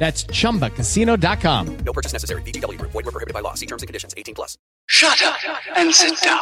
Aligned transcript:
That's 0.00 0.24
ChumbaCasino.com. 0.24 1.76
No 1.84 1.92
purchase 1.92 2.14
necessary. 2.14 2.40
VGW. 2.40 2.80
Void 2.80 3.04
were 3.04 3.12
prohibited 3.12 3.34
by 3.34 3.40
law. 3.40 3.52
See 3.52 3.66
terms 3.66 3.82
and 3.82 3.86
conditions. 3.86 4.14
18 4.16 4.34
plus. 4.34 4.56
Shut 4.86 5.22
up 5.22 5.36
and 5.76 5.94
sit 5.94 6.18
down. 6.22 6.40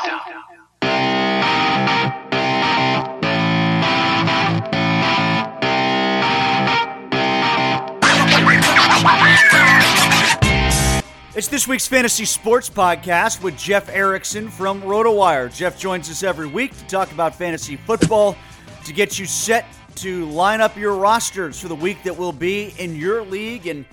It's 11.35 11.49
this 11.49 11.67
week's 11.67 11.89
Fantasy 11.89 12.25
Sports 12.27 12.71
Podcast 12.71 13.43
with 13.43 13.59
Jeff 13.59 13.89
Erickson 13.89 14.51
from 14.51 14.83
RotoWire. 14.83 15.53
Jeff 15.53 15.77
joins 15.77 16.09
us 16.09 16.23
every 16.23 16.47
week 16.47 16.77
to 16.79 16.87
talk 16.87 17.11
about 17.11 17.35
fantasy 17.35 17.75
football, 17.75 18.37
to 18.85 18.93
get 18.93 19.19
you 19.19 19.27
set 19.27 19.67
to 20.03 20.27
line 20.27 20.61
up 20.61 20.77
your 20.77 20.95
rosters 20.95 21.61
for 21.61 21.69
the 21.69 21.75
week 21.75 22.03
that 22.05 22.17
will 22.17 22.33
be 22.33 22.75
in 22.79 22.97
your 22.97 23.23
league. 23.23 23.67
And 23.67 23.85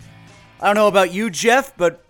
I 0.59 0.67
don't 0.67 0.75
know 0.75 0.88
about 0.88 1.13
you, 1.13 1.29
Jeff, 1.29 1.75
but 1.77 2.05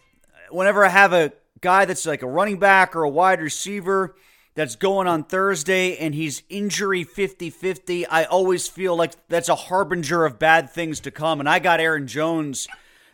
whenever 0.50 0.86
I 0.86 0.90
have 0.90 1.14
a 1.14 1.34
guy 1.62 1.86
that's 1.86 2.06
like 2.06 2.22
a 2.22 2.28
running 2.28 2.60
back 2.60 2.96
or 2.96 3.04
a 3.04 3.10
wide 3.10 3.42
receiver 3.42 4.16
that's 4.54 4.76
going 4.76 5.08
on 5.08 5.24
Thursday 5.24 5.98
and 5.98 6.14
he's 6.14 6.44
injury 6.50 7.04
50 7.04 7.50
50, 7.50 8.06
I 8.08 8.26
always 8.26 8.68
feel 8.68 8.96
like 8.96 9.14
that's 9.28 9.50
a 9.50 9.56
harbinger 9.56 10.26
of 10.26 10.40
bad 10.40 10.70
things 10.70 11.00
to 11.02 11.12
come. 11.12 11.40
And 11.40 11.48
I 11.48 11.60
got 11.60 11.80
Aaron 11.80 12.08
Jones 12.08 12.68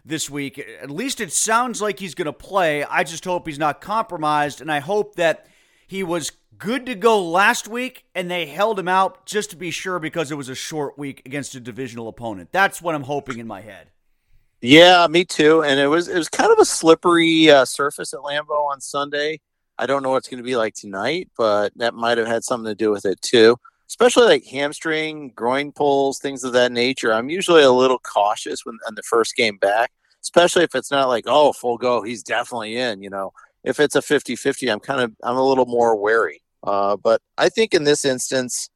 this 0.03 0.29
week. 0.29 0.63
At 0.81 0.89
least 0.89 1.21
it 1.21 1.31
sounds 1.31 1.81
like 1.81 1.99
he's 1.99 2.15
going 2.15 2.25
to 2.25 2.33
play. 2.33 2.83
I 2.83 3.03
just 3.03 3.25
hope 3.25 3.47
he's 3.47 3.59
not 3.59 3.81
compromised. 3.81 4.61
And 4.61 4.71
I 4.71 4.79
hope 4.79 5.15
that 5.15 5.45
he 5.91 6.03
was 6.03 6.31
good 6.57 6.85
to 6.85 6.95
go 6.95 7.21
last 7.21 7.67
week 7.67 8.05
and 8.15 8.31
they 8.31 8.45
held 8.45 8.79
him 8.79 8.87
out 8.87 9.25
just 9.25 9.49
to 9.49 9.57
be 9.57 9.71
sure 9.71 9.99
because 9.99 10.31
it 10.31 10.35
was 10.35 10.47
a 10.47 10.55
short 10.55 10.97
week 10.97 11.21
against 11.25 11.53
a 11.53 11.59
divisional 11.59 12.07
opponent. 12.07 12.47
That's 12.53 12.81
what 12.81 12.95
I'm 12.95 13.03
hoping 13.03 13.39
in 13.39 13.45
my 13.45 13.59
head. 13.59 13.87
Yeah, 14.61 15.05
me 15.09 15.25
too. 15.25 15.63
And 15.63 15.81
it 15.81 15.87
was 15.87 16.07
it 16.07 16.17
was 16.17 16.29
kind 16.29 16.49
of 16.49 16.59
a 16.59 16.65
slippery 16.65 17.51
uh, 17.51 17.65
surface 17.65 18.13
at 18.13 18.21
Lambeau 18.21 18.71
on 18.71 18.79
Sunday. 18.79 19.41
I 19.77 19.85
don't 19.85 20.01
know 20.01 20.11
what 20.11 20.19
it's 20.19 20.29
going 20.29 20.41
to 20.41 20.47
be 20.47 20.55
like 20.55 20.75
tonight, 20.75 21.29
but 21.37 21.73
that 21.75 21.93
might 21.93 22.17
have 22.17 22.27
had 22.27 22.45
something 22.45 22.71
to 22.71 22.75
do 22.75 22.89
with 22.89 23.05
it 23.05 23.21
too. 23.21 23.57
Especially 23.89 24.23
like 24.23 24.45
hamstring, 24.45 25.33
groin 25.35 25.73
pulls, 25.73 26.19
things 26.19 26.45
of 26.45 26.53
that 26.53 26.71
nature. 26.71 27.13
I'm 27.13 27.29
usually 27.29 27.63
a 27.63 27.71
little 27.71 27.99
cautious 27.99 28.65
when 28.65 28.77
on 28.87 28.95
the 28.95 29.03
first 29.03 29.35
game 29.35 29.57
back, 29.57 29.91
especially 30.21 30.63
if 30.63 30.73
it's 30.73 30.91
not 30.91 31.09
like, 31.09 31.25
oh, 31.27 31.51
full 31.51 31.77
go, 31.77 32.01
he's 32.01 32.23
definitely 32.23 32.77
in, 32.77 33.03
you 33.03 33.09
know. 33.09 33.33
If 33.63 33.79
it's 33.79 33.95
a 33.95 34.01
50-50, 34.01 34.71
I'm 34.71 34.79
kind 34.79 35.01
of 35.01 35.11
I'm 35.23 35.37
a 35.37 35.43
little 35.43 35.65
more 35.65 35.95
wary. 35.95 36.41
Uh, 36.63 36.95
but 36.95 37.21
I 37.37 37.49
think 37.49 37.73
in 37.73 37.83
this 37.83 38.05
instance, 38.05 38.69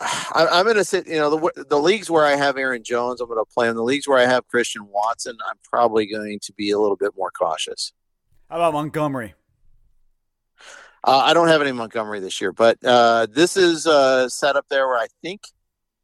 I, 0.00 0.46
I'm 0.52 0.64
going 0.64 0.76
to 0.76 0.84
sit. 0.84 1.06
You 1.06 1.18
know, 1.18 1.30
the 1.30 1.64
the 1.64 1.78
leagues 1.78 2.10
where 2.10 2.24
I 2.24 2.36
have 2.36 2.56
Aaron 2.56 2.82
Jones, 2.82 3.20
I'm 3.20 3.28
going 3.28 3.44
to 3.44 3.52
play. 3.52 3.68
In 3.68 3.76
the 3.76 3.82
leagues 3.82 4.08
where 4.08 4.18
I 4.18 4.26
have 4.26 4.46
Christian 4.48 4.86
Watson, 4.86 5.36
I'm 5.48 5.56
probably 5.62 6.06
going 6.06 6.38
to 6.42 6.52
be 6.52 6.70
a 6.70 6.78
little 6.78 6.96
bit 6.96 7.12
more 7.16 7.30
cautious. 7.30 7.92
How 8.48 8.56
about 8.56 8.74
Montgomery? 8.74 9.34
Uh, 11.04 11.18
I 11.24 11.34
don't 11.34 11.48
have 11.48 11.60
any 11.60 11.72
Montgomery 11.72 12.20
this 12.20 12.40
year, 12.40 12.52
but 12.52 12.78
uh, 12.84 13.26
this 13.30 13.56
is 13.56 13.86
uh, 13.86 14.28
set 14.28 14.54
up 14.54 14.66
there 14.68 14.86
where 14.86 14.98
I 14.98 15.08
think 15.20 15.42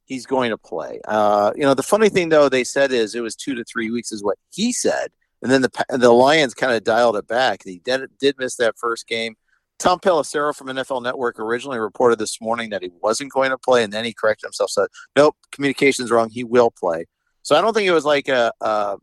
he's 0.07 0.27
going 0.27 0.51
to 0.51 0.59
play. 0.59 1.01
Uh, 1.07 1.53
you 1.55 1.63
know, 1.63 1.75
the 1.75 1.85
funny 1.85 2.09
thing 2.09 2.31
though 2.31 2.49
they 2.49 2.65
said 2.65 2.91
is 2.91 3.15
it 3.15 3.21
was 3.21 3.37
two 3.37 3.55
to 3.55 3.63
three 3.65 3.91
weeks 3.91 4.11
is 4.11 4.25
what 4.25 4.39
he 4.51 4.73
said, 4.73 5.11
and 5.43 5.51
then 5.51 5.63
the 5.63 5.85
the 5.91 6.13
Lions 6.13 6.55
kind 6.55 6.73
of 6.73 6.85
dialed 6.85 7.17
it 7.17 7.27
back. 7.27 7.63
He 7.65 7.81
did 7.85 8.11
did 8.19 8.37
miss 8.39 8.57
that 8.57 8.77
first 8.79 9.07
game. 9.07 9.37
Tom 9.79 10.01
Pelissero 10.01 10.55
from 10.55 10.67
NFL 10.69 11.03
Network 11.03 11.39
originally 11.39 11.79
reported 11.79 12.19
this 12.19 12.41
morning 12.41 12.71
that 12.71 12.83
he 12.83 12.91
wasn't 13.01 13.33
going 13.33 13.51
to 13.51 13.59
play, 13.59 13.85
and 13.85 13.93
then 13.93 14.05
he 14.05 14.13
corrected 14.13 14.49
himself. 14.49 14.71
Said, 14.71 14.89
"Nope, 15.17 15.37
communication's 15.53 16.11
wrong. 16.11 16.31
He 16.31 16.45
will 16.45 16.71
play." 16.71 17.07
So 17.43 17.57
I 17.57 17.61
don't 17.61 17.75
think 17.75 17.87
it 17.87 17.93
was 17.93 18.05
like 18.05 18.29
a, 18.29 18.53
a 18.61 18.97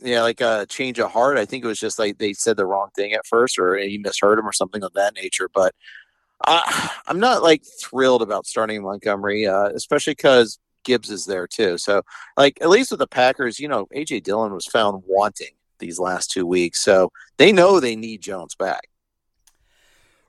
yeah, 0.00 0.22
like 0.22 0.40
a 0.40 0.66
change 0.68 0.98
of 0.98 1.10
heart. 1.10 1.38
I 1.38 1.44
think 1.44 1.64
it 1.64 1.68
was 1.68 1.80
just 1.80 1.98
like 1.98 2.18
they 2.18 2.32
said 2.32 2.56
the 2.56 2.66
wrong 2.66 2.88
thing 2.96 3.12
at 3.12 3.26
first, 3.26 3.58
or 3.58 3.76
he 3.76 3.98
misheard 3.98 4.38
him, 4.38 4.48
or 4.48 4.52
something 4.52 4.82
of 4.82 4.92
that 4.94 5.14
nature. 5.14 5.50
But 5.54 5.74
uh, 6.44 6.88
I'm 7.06 7.20
not 7.20 7.42
like 7.42 7.62
thrilled 7.82 8.22
about 8.22 8.46
starting 8.46 8.82
Montgomery, 8.82 9.46
uh, 9.46 9.68
especially 9.74 10.12
because 10.12 10.58
Gibbs 10.84 11.10
is 11.10 11.26
there 11.26 11.46
too. 11.46 11.76
So, 11.78 12.02
like 12.36 12.58
at 12.60 12.70
least 12.70 12.90
with 12.90 13.00
the 13.00 13.06
Packers, 13.06 13.58
you 13.58 13.68
know, 13.68 13.86
AJ 13.94 14.22
Dillon 14.22 14.54
was 14.54 14.66
found 14.66 15.02
wanting 15.06 15.55
these 15.78 15.98
last 15.98 16.30
two 16.30 16.46
weeks, 16.46 16.82
so 16.82 17.12
they 17.36 17.52
know 17.52 17.80
they 17.80 17.96
need 17.96 18.22
Jones 18.22 18.54
back. 18.54 18.88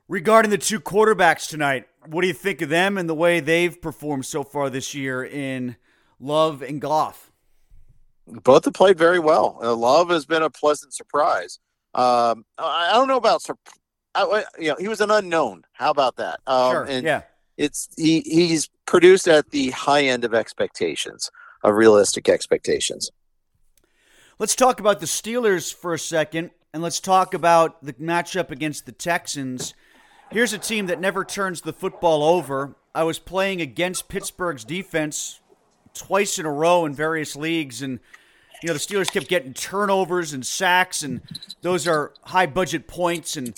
Regarding 0.08 0.50
the 0.50 0.58
two 0.58 0.80
quarterbacks 0.80 1.48
tonight, 1.48 1.86
what 2.06 2.22
do 2.22 2.28
you 2.28 2.34
think 2.34 2.62
of 2.62 2.68
them 2.68 2.96
and 2.96 3.08
the 3.08 3.14
way 3.14 3.40
they've 3.40 3.80
performed 3.80 4.24
so 4.24 4.42
far 4.42 4.70
this 4.70 4.94
year 4.94 5.24
in 5.24 5.76
Love 6.18 6.62
and 6.62 6.80
Goff? 6.80 7.30
Both 8.26 8.64
have 8.64 8.74
played 8.74 8.98
very 8.98 9.18
well. 9.18 9.58
Uh, 9.62 9.74
Love 9.74 10.10
has 10.10 10.24
been 10.26 10.42
a 10.42 10.50
pleasant 10.50 10.94
surprise. 10.94 11.58
Um, 11.94 12.44
I, 12.58 12.90
I 12.90 12.92
don't 12.94 13.08
know 13.08 13.16
about 13.16 13.42
sur- 13.42 13.56
I, 14.14 14.44
you 14.58 14.68
know 14.68 14.76
he 14.78 14.88
was 14.88 15.00
an 15.00 15.10
unknown. 15.10 15.64
How 15.72 15.90
about 15.90 16.16
that? 16.16 16.40
Um, 16.46 16.72
sure. 16.72 16.84
And 16.84 17.04
yeah. 17.04 17.22
It's 17.56 17.88
he 17.96 18.20
he's 18.20 18.68
produced 18.86 19.26
at 19.26 19.50
the 19.50 19.70
high 19.70 20.04
end 20.04 20.24
of 20.24 20.32
expectations, 20.32 21.30
of 21.64 21.74
realistic 21.74 22.28
expectations. 22.28 23.10
Let's 24.38 24.54
talk 24.54 24.78
about 24.78 25.00
the 25.00 25.06
Steelers 25.06 25.74
for 25.74 25.94
a 25.94 25.98
second, 25.98 26.50
and 26.72 26.80
let's 26.80 27.00
talk 27.00 27.34
about 27.34 27.84
the 27.84 27.94
matchup 27.94 28.50
against 28.52 28.86
the 28.86 28.92
Texans. 28.92 29.74
Here's 30.30 30.52
a 30.52 30.58
team 30.58 30.86
that 30.86 31.00
never 31.00 31.24
turns 31.24 31.62
the 31.62 31.72
football 31.72 32.22
over. 32.22 32.76
I 32.94 33.02
was 33.02 33.18
playing 33.18 33.60
against 33.60 34.08
Pittsburgh's 34.08 34.64
defense 34.64 35.40
twice 35.92 36.38
in 36.38 36.46
a 36.46 36.52
row 36.52 36.84
in 36.86 36.94
various 36.94 37.34
leagues, 37.34 37.82
and 37.82 37.98
you 38.62 38.68
know 38.68 38.74
the 38.74 38.78
Steelers 38.78 39.10
kept 39.10 39.26
getting 39.26 39.54
turnovers 39.54 40.32
and 40.32 40.46
sacks, 40.46 41.02
and 41.02 41.20
those 41.62 41.88
are 41.88 42.12
high 42.22 42.46
budget 42.46 42.86
points. 42.86 43.36
And 43.36 43.52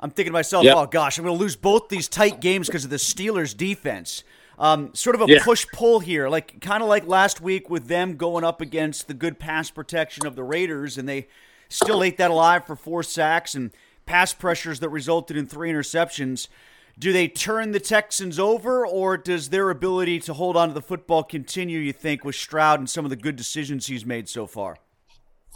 I'm 0.00 0.10
thinking 0.10 0.30
to 0.30 0.34
myself, 0.34 0.64
Yep. 0.64 0.76
oh 0.78 0.86
gosh, 0.86 1.18
I'm 1.18 1.24
going 1.24 1.36
to 1.36 1.42
lose 1.42 1.56
both 1.56 1.90
these 1.90 2.08
tight 2.08 2.40
games 2.40 2.68
because 2.68 2.84
of 2.84 2.90
the 2.90 2.96
Steelers' 2.96 3.54
defense. 3.54 4.24
Um, 4.62 4.94
sort 4.94 5.16
of 5.16 5.22
a 5.22 5.26
Yeah. 5.26 5.42
push 5.42 5.66
pull 5.72 5.98
here, 5.98 6.28
like 6.28 6.60
kind 6.60 6.84
of 6.84 6.88
like 6.88 7.04
last 7.04 7.40
week 7.40 7.68
with 7.68 7.88
them 7.88 8.16
going 8.16 8.44
up 8.44 8.60
against 8.60 9.08
the 9.08 9.14
good 9.14 9.40
pass 9.40 9.72
protection 9.72 10.24
of 10.24 10.36
the 10.36 10.44
Raiders, 10.44 10.96
and 10.96 11.08
they 11.08 11.26
still 11.68 12.00
ate 12.04 12.16
that 12.18 12.30
alive 12.30 12.64
for 12.64 12.76
four 12.76 13.02
sacks 13.02 13.56
and 13.56 13.72
pass 14.06 14.32
pressures 14.32 14.78
that 14.78 14.88
resulted 14.88 15.36
in 15.36 15.48
three 15.48 15.68
interceptions. 15.72 16.46
Do 16.96 17.12
they 17.12 17.26
turn 17.26 17.72
the 17.72 17.80
Texans 17.80 18.38
over, 18.38 18.86
or 18.86 19.16
does 19.16 19.48
their 19.48 19.68
ability 19.68 20.20
to 20.20 20.34
hold 20.34 20.56
on 20.56 20.68
to 20.68 20.74
the 20.74 20.80
football 20.80 21.24
continue, 21.24 21.80
you 21.80 21.92
think, 21.92 22.24
with 22.24 22.36
Stroud 22.36 22.78
and 22.78 22.88
some 22.88 23.04
of 23.04 23.10
the 23.10 23.16
good 23.16 23.34
decisions 23.34 23.88
he's 23.88 24.06
made 24.06 24.28
so 24.28 24.46
far? 24.46 24.76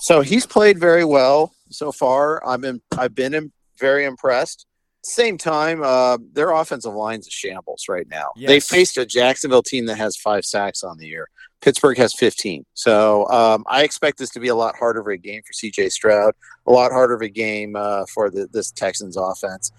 So 0.01 0.21
he's 0.23 0.47
played 0.47 0.81
very 0.81 1.05
well 1.05 1.53
so 1.71 1.93
far. 1.93 2.45
I'm 2.45 2.65
in, 2.65 2.83
I've 2.99 3.15
been 3.15 3.35
in, 3.35 3.53
very 3.79 4.05
impressed. 4.05 4.67
Same 5.09 5.39
time, 5.39 5.83
uh, 5.85 6.19
their 6.33 6.51
offensive 6.51 6.93
line's 6.93 7.29
a 7.29 7.31
shambles 7.31 7.85
right 7.89 8.09
now. 8.09 8.31
They 8.37 8.59
faced 8.59 8.99
a 8.99 9.07
Jacksonville 9.07 9.63
team 9.63 9.87
that 9.87 9.99
has 9.99 10.17
five 10.17 10.45
sacks 10.45 10.83
on 10.83 10.99
the 10.99 11.07
year. 11.07 11.29
Pittsburgh 11.61 11.97
has 11.97 12.13
15. 12.13 12.67
So 12.75 13.29
um, 13.29 13.65
I 13.69 13.85
expect 13.85 14.19
this 14.19 14.31
to 14.31 14.41
be 14.41 14.49
a 14.49 14.55
lot 14.57 14.75
harder 14.77 14.99
of 14.99 15.07
a 15.07 15.17
game 15.17 15.43
for 15.47 15.53
CJ 15.53 15.93
Stroud, 15.93 16.35
a 16.67 16.73
lot 16.73 16.91
harder 16.91 17.15
of 17.15 17.23
a 17.23 17.29
game 17.29 17.77
uh, 17.77 18.05
for 18.13 18.31
the, 18.31 18.49
this 18.53 18.73
Texans 18.73 19.17
offense. 19.17 19.71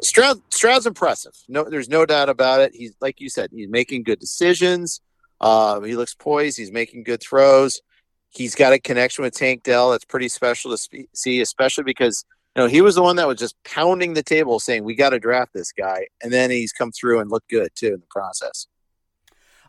Stroud 0.00 0.42
Stroud's 0.50 0.86
impressive. 0.86 1.32
No, 1.48 1.62
there's 1.62 1.88
no 1.88 2.04
doubt 2.04 2.28
about 2.28 2.60
it. 2.60 2.74
He's 2.74 2.92
like 3.00 3.20
you 3.20 3.28
said, 3.28 3.50
he's 3.52 3.68
making 3.68 4.02
good 4.02 4.18
decisions. 4.18 5.00
Uh, 5.40 5.80
he 5.82 5.94
looks 5.94 6.14
poised. 6.14 6.58
He's 6.58 6.72
making 6.72 7.04
good 7.04 7.22
throws. 7.22 7.82
He's 8.30 8.56
got 8.56 8.72
a 8.72 8.80
connection 8.80 9.22
with 9.22 9.34
Tank 9.34 9.62
Dell 9.62 9.92
that's 9.92 10.04
pretty 10.04 10.28
special 10.28 10.72
to 10.72 10.78
spe- 10.78 11.08
see, 11.14 11.40
especially 11.40 11.84
because 11.84 12.24
know 12.60 12.66
he 12.66 12.80
was 12.80 12.94
the 12.94 13.02
one 13.02 13.16
that 13.16 13.26
was 13.26 13.38
just 13.38 13.56
pounding 13.64 14.14
the 14.14 14.22
table, 14.22 14.60
saying 14.60 14.84
we 14.84 14.94
got 14.94 15.10
to 15.10 15.18
draft 15.18 15.52
this 15.54 15.72
guy, 15.72 16.06
and 16.22 16.32
then 16.32 16.50
he's 16.50 16.72
come 16.72 16.92
through 16.92 17.20
and 17.20 17.30
looked 17.30 17.48
good 17.48 17.70
too 17.74 17.94
in 17.94 18.00
the 18.00 18.06
process. 18.10 18.66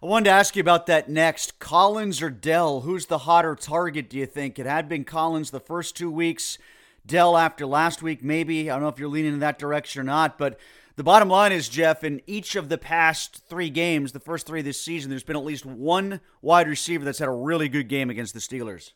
I 0.02 0.06
wanted 0.06 0.26
to 0.26 0.32
ask 0.32 0.58
you 0.58 0.60
about 0.60 0.88
that 0.88 1.10
next. 1.10 1.60
Collins 1.60 2.22
or 2.22 2.30
Dell? 2.30 2.82
Who's 2.82 3.06
the 3.06 3.20
hotter 3.20 3.56
target, 3.56 4.10
do 4.10 4.18
you 4.18 4.26
think? 4.26 4.60
It 4.60 4.66
had 4.66 4.90
been 4.90 5.06
Collins 5.06 5.52
the 5.52 5.62
first 5.62 5.96
two 5.96 6.12
weeks, 6.12 6.58
Dell 7.06 7.38
after 7.38 7.66
last 7.66 8.02
week, 8.02 8.22
maybe. 8.22 8.70
I 8.70 8.74
don't 8.76 8.84
know 8.84 8.90
if 8.90 9.00
you're 9.00 9.08
leaning 9.08 9.32
in 9.32 9.40
that 9.40 9.58
direction 9.58 10.02
or 10.02 10.04
not, 10.04 10.38
but 10.38 10.60
the 10.98 11.04
bottom 11.04 11.30
line 11.30 11.54
is, 11.54 11.70
Jeff, 11.70 12.04
in 12.04 12.22
each 12.28 12.58
of 12.58 12.68
the 12.68 12.78
past 12.78 13.44
three 13.48 13.70
games, 13.70 14.12
the 14.12 14.20
first 14.20 14.46
three 14.46 14.62
this 14.62 14.80
season, 14.82 15.10
there's 15.10 15.24
been 15.24 15.38
at 15.38 15.46
least 15.46 15.66
one 15.66 16.20
wide 16.42 16.68
receiver 16.68 17.06
that's 17.06 17.20
had 17.20 17.30
a 17.30 17.32
really 17.32 17.70
good 17.70 17.88
game 17.88 18.10
against 18.10 18.34
the 18.34 18.42
Steelers. 18.42 18.92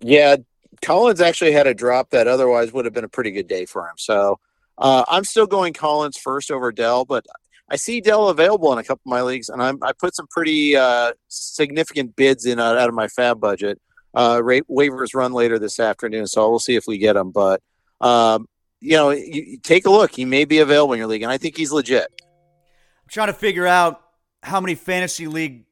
Yeah, 0.00 0.36
Collins 0.82 1.20
actually 1.20 1.52
had 1.52 1.66
a 1.66 1.74
drop 1.74 2.10
that 2.10 2.26
otherwise 2.26 2.72
would 2.72 2.84
have 2.84 2.94
been 2.94 3.04
a 3.04 3.08
pretty 3.08 3.30
good 3.30 3.48
day 3.48 3.66
for 3.66 3.82
him. 3.82 3.94
So 3.96 4.38
uh, 4.78 5.04
I'm 5.08 5.24
still 5.24 5.46
going 5.46 5.72
Collins 5.72 6.16
first 6.16 6.50
over 6.50 6.72
Dell, 6.72 7.04
but 7.04 7.24
I 7.70 7.76
see 7.76 8.00
Dell 8.00 8.28
available 8.28 8.72
in 8.72 8.78
a 8.78 8.84
couple 8.84 9.02
of 9.06 9.10
my 9.10 9.22
leagues, 9.22 9.48
and 9.48 9.62
I'm, 9.62 9.78
I 9.82 9.92
put 9.92 10.14
some 10.14 10.26
pretty 10.28 10.76
uh, 10.76 11.12
significant 11.28 12.14
bids 12.16 12.44
in 12.44 12.60
out, 12.60 12.76
out 12.76 12.88
of 12.88 12.94
my 12.94 13.06
FAAB 13.06 13.40
budget. 13.40 13.80
Uh, 14.12 14.38
waivers 14.38 15.14
run 15.14 15.32
later 15.32 15.58
this 15.58 15.80
afternoon, 15.80 16.26
so 16.26 16.48
we'll 16.48 16.58
see 16.58 16.76
if 16.76 16.86
we 16.86 16.98
get 16.98 17.16
him. 17.16 17.30
But 17.30 17.62
um, 18.00 18.46
you 18.80 18.96
know, 18.96 19.10
you, 19.10 19.42
you 19.42 19.58
take 19.58 19.86
a 19.86 19.90
look; 19.90 20.14
he 20.14 20.24
may 20.24 20.44
be 20.44 20.58
available 20.58 20.92
in 20.92 20.98
your 20.98 21.08
league, 21.08 21.22
and 21.22 21.32
I 21.32 21.38
think 21.38 21.56
he's 21.56 21.72
legit. 21.72 22.06
I'm 22.20 23.08
trying 23.08 23.26
to 23.28 23.32
figure 23.32 23.66
out 23.66 24.00
how 24.42 24.60
many 24.60 24.74
fantasy 24.74 25.26
league 25.26 25.64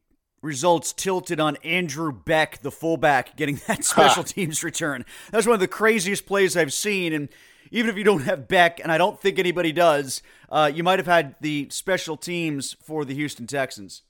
results 0.42 0.92
tilted 0.92 1.40
on 1.40 1.56
Andrew 1.64 2.12
Beck, 2.12 2.60
the 2.60 2.70
fullback, 2.70 3.36
getting 3.36 3.60
that 3.68 3.84
special 3.84 4.24
teams 4.24 4.62
return. 4.62 5.04
That's 5.30 5.46
one 5.46 5.54
of 5.54 5.60
the 5.60 5.68
craziest 5.68 6.26
plays 6.26 6.56
I've 6.56 6.72
seen. 6.72 7.12
And 7.12 7.28
even 7.70 7.88
if 7.88 7.96
you 7.96 8.04
don't 8.04 8.22
have 8.22 8.48
Beck, 8.48 8.80
and 8.80 8.92
I 8.92 8.98
don't 8.98 9.18
think 9.18 9.38
anybody 9.38 9.72
does, 9.72 10.22
uh, 10.50 10.70
you 10.72 10.82
might 10.82 10.98
have 10.98 11.06
had 11.06 11.36
the 11.40 11.68
special 11.70 12.16
teams 12.16 12.76
for 12.82 13.04
the 13.04 13.14
Houston 13.14 13.46
Texans. 13.46 14.02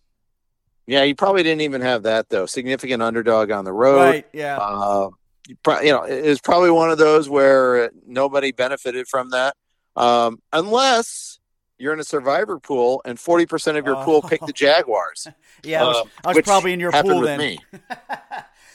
Yeah, 0.86 1.04
you 1.04 1.14
probably 1.14 1.44
didn't 1.44 1.60
even 1.60 1.80
have 1.80 2.02
that 2.02 2.28
though. 2.28 2.46
Significant 2.46 3.02
underdog 3.02 3.52
on 3.52 3.64
the 3.64 3.72
road. 3.72 4.00
Right, 4.00 4.26
yeah. 4.32 4.58
Uh, 4.58 5.10
you 5.46 5.56
pro- 5.62 5.80
you 5.80 5.92
know, 5.92 6.02
it 6.02 6.24
was 6.24 6.40
probably 6.40 6.70
one 6.70 6.90
of 6.90 6.98
those 6.98 7.28
where 7.28 7.90
nobody 8.06 8.50
benefited 8.50 9.06
from 9.06 9.30
that, 9.30 9.54
um, 9.94 10.40
unless 10.52 11.38
you're 11.82 11.92
in 11.92 12.00
a 12.00 12.04
survivor 12.04 12.60
pool 12.60 13.02
and 13.04 13.18
40% 13.18 13.76
of 13.76 13.84
your 13.84 13.96
pool 14.04 14.22
picked 14.22 14.46
the 14.46 14.52
Jaguars. 14.52 15.26
Yeah, 15.64 15.84
I 15.84 15.86
was, 15.86 15.96
uh, 15.96 16.28
I 16.28 16.32
was 16.32 16.42
probably 16.42 16.72
in 16.72 16.80
your 16.80 16.90
pool 16.90 17.20
with 17.20 17.26
then. 17.26 17.38
me. 17.38 17.58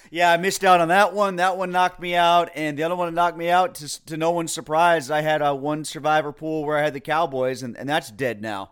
Yeah, 0.09 0.31
I 0.31 0.38
missed 0.38 0.63
out 0.63 0.80
on 0.80 0.88
that 0.88 1.13
one. 1.13 1.36
That 1.36 1.57
one 1.57 1.71
knocked 1.71 2.00
me 2.00 2.15
out, 2.15 2.50
and 2.56 2.77
the 2.77 2.83
other 2.83 2.95
one 2.95 3.13
knocked 3.13 3.38
me 3.38 3.50
out. 3.50 3.75
To, 3.75 4.06
to 4.06 4.15
no 4.15 4.31
one's 4.31 4.54
surprise, 4.54 5.12
I 5.12 5.19
had 5.19 5.42
a 5.42 5.54
one 5.54 5.83
survivor 5.83 6.31
pool 6.31 6.63
where 6.63 6.77
I 6.77 6.81
had 6.81 6.94
the 6.94 7.01
Cowboys, 7.01 7.62
and, 7.62 7.75
and 7.77 7.89
that's 7.89 8.09
dead 8.09 8.42
now. 8.42 8.71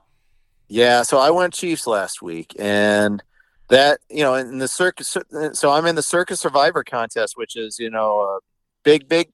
Yeah, 0.70 1.02
so 1.02 1.18
I 1.18 1.32
went 1.32 1.54
Chiefs 1.54 1.88
last 1.88 2.22
week, 2.22 2.56
and 2.58 3.22
that 3.68 4.00
you 4.10 4.24
know, 4.24 4.36
in 4.36 4.60
the 4.60 4.68
Circa. 4.70 5.04
So 5.04 5.72
I'm 5.72 5.86
in 5.86 5.96
the 5.96 6.02
Circa 6.02 6.38
Survivor 6.38 6.86
contest, 6.86 7.34
which 7.36 7.58
is 7.58 7.80
you 7.80 7.90
know 7.90 8.22
a 8.22 8.40
big, 8.84 9.10
big 9.10 9.30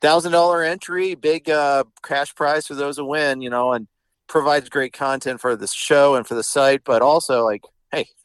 thousand 0.00 0.32
dollar 0.32 0.62
entry, 0.62 1.14
big 1.14 1.50
uh, 1.50 1.84
cash 2.02 2.34
prize 2.34 2.66
for 2.66 2.74
those 2.74 2.96
who 2.96 3.04
win. 3.04 3.42
You 3.42 3.50
know, 3.50 3.74
and 3.74 3.86
provides 4.28 4.68
great 4.68 4.92
content 4.92 5.40
for 5.40 5.56
the 5.56 5.66
show 5.66 6.14
and 6.14 6.26
for 6.26 6.34
the 6.34 6.42
site, 6.42 6.82
but 6.84 7.02
also 7.02 7.44
like, 7.44 7.62
hey, 7.90 8.06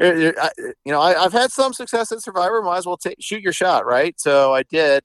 you 0.00 0.32
know, 0.86 1.00
I, 1.00 1.22
I've 1.22 1.32
had 1.32 1.50
some 1.50 1.72
success 1.72 2.12
at 2.12 2.22
Survivor. 2.22 2.62
Might 2.62 2.78
as 2.78 2.86
well 2.86 2.96
take 2.96 3.16
shoot 3.20 3.42
your 3.42 3.52
shot, 3.52 3.86
right? 3.86 4.18
So 4.18 4.54
I 4.54 4.62
did, 4.62 5.02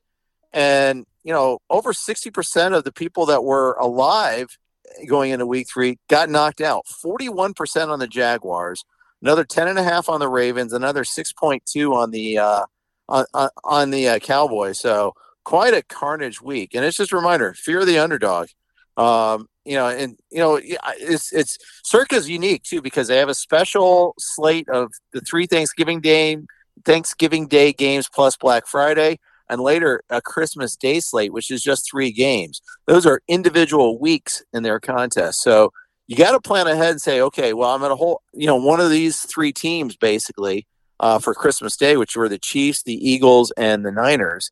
and 0.54 1.06
you 1.24 1.34
know, 1.34 1.60
over 1.70 1.94
sixty 1.94 2.32
percent 2.32 2.74
of 2.74 2.84
the 2.84 2.92
people 2.92 3.26
that 3.28 3.44
were 3.44 3.74
alive 3.74 4.58
going 5.06 5.32
into 5.32 5.46
week 5.46 5.68
three 5.72 5.98
got 6.10 6.30
knocked 6.30 6.62
out 6.62 6.86
41% 6.88 7.90
on 7.90 8.00
the 8.00 8.08
jaguars 8.08 8.84
another 9.22 9.44
10 9.44 9.68
and 9.68 9.80
a 9.80 9.84
half 9.84 10.10
on 10.10 10.20
the 10.20 10.30
ravens 10.30 10.74
another 10.74 11.04
6.2 11.04 11.94
on 11.94 12.12
the 12.12 12.38
uh 12.38 12.64
on, 13.10 13.26
on, 13.34 13.50
on 13.64 13.92
the 13.92 14.08
uh, 14.08 14.20
cowboys 14.20 14.80
so 14.80 15.14
quite 15.44 15.74
a 15.74 15.84
carnage 15.84 16.42
week 16.42 16.74
and 16.74 16.84
it's 16.84 16.98
just 16.98 17.12
a 17.12 17.16
reminder 17.16 17.54
fear 17.54 17.86
the 17.86 18.00
underdog 18.00 18.48
um 18.98 19.48
you 19.66 19.76
know 19.76 19.88
and 19.88 20.18
you 20.32 20.40
know 20.40 20.60
it's 20.64 21.32
it's 21.32 21.58
circa's 21.84 22.30
unique 22.30 22.64
too 22.64 22.82
because 22.82 23.08
they 23.08 23.18
have 23.18 23.30
a 23.30 23.36
special 23.36 24.14
slate 24.18 24.68
of 24.70 24.92
the 25.14 25.22
three 25.22 25.46
thanksgiving 25.46 26.02
day 26.02 26.38
thanksgiving 26.86 27.48
day 27.48 27.72
games 27.72 28.08
plus 28.14 28.36
black 28.38 28.68
friday 28.68 29.18
and 29.50 29.62
later 29.62 30.02
a 30.10 30.22
Christmas 30.22 30.76
Day 30.76 31.00
slate, 31.00 31.34
which 31.34 31.52
is 31.52 31.62
just 31.62 31.90
three 31.90 32.12
games. 32.12 32.62
Those 32.86 33.06
are 33.06 33.22
individual 33.28 34.00
weeks 34.00 34.44
in 34.54 34.64
their 34.64 34.80
contest. 34.80 35.42
So 35.42 35.72
you 36.08 36.16
got 36.16 36.32
to 36.32 36.40
plan 36.40 36.68
ahead 36.68 36.92
and 36.92 37.02
say, 37.02 37.22
okay, 37.22 37.54
well, 37.54 37.74
I'm 37.74 37.80
going 37.80 37.92
to 37.92 37.96
hold, 37.96 38.20
you 38.34 38.48
know, 38.48 38.56
one 38.56 38.80
of 38.80 38.90
these 38.90 39.22
three 39.22 39.52
teams 39.52 39.96
basically 39.96 40.66
uh, 41.00 41.20
for 41.20 41.34
Christmas 41.34 41.76
Day, 41.78 41.98
which 41.98 42.16
were 42.16 42.30
the 42.30 42.40
Chiefs, 42.40 42.84
the 42.84 42.96
Eagles, 42.96 43.52
and 43.58 43.86
the 43.86 43.92
Niners. 43.92 44.52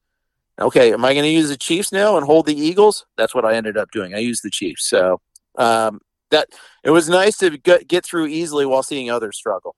Okay, 0.59 0.93
am 0.93 1.03
I 1.03 1.13
going 1.13 1.25
to 1.25 1.29
use 1.29 1.49
the 1.49 1.57
Chiefs 1.57 1.91
now 1.91 2.15
and 2.15 2.25
hold 2.25 2.45
the 2.45 2.55
Eagles? 2.55 3.05
That's 3.17 3.35
what 3.35 3.43
I 3.43 3.55
ended 3.55 3.77
up 3.77 3.91
doing. 3.91 4.15
I 4.15 4.19
used 4.19 4.43
the 4.43 4.49
Chiefs. 4.49 4.87
So 4.87 5.19
um, 5.57 5.99
that 6.31 6.49
it 6.83 6.91
was 6.91 7.09
nice 7.09 7.37
to 7.37 7.57
get, 7.57 7.87
get 7.87 8.05
through 8.05 8.27
easily 8.27 8.65
while 8.65 8.83
seeing 8.83 9.09
others 9.09 9.37
struggle. 9.37 9.75